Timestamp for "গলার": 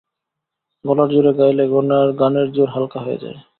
0.85-1.09